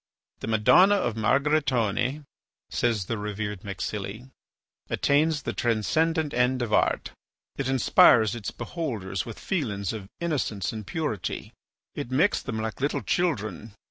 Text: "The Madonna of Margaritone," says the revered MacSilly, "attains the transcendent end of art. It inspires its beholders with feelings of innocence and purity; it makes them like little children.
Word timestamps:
"The 0.39 0.47
Madonna 0.47 0.95
of 0.95 1.13
Margaritone," 1.13 2.23
says 2.71 3.05
the 3.05 3.19
revered 3.19 3.61
MacSilly, 3.63 4.31
"attains 4.89 5.43
the 5.43 5.53
transcendent 5.53 6.33
end 6.33 6.63
of 6.63 6.73
art. 6.73 7.11
It 7.55 7.69
inspires 7.69 8.33
its 8.33 8.49
beholders 8.49 9.27
with 9.27 9.37
feelings 9.37 9.93
of 9.93 10.09
innocence 10.19 10.73
and 10.73 10.87
purity; 10.87 11.53
it 11.93 12.09
makes 12.09 12.41
them 12.41 12.57
like 12.57 12.81
little 12.81 13.03
children. 13.03 13.75